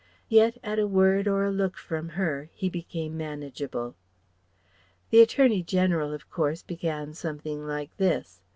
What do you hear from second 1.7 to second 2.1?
from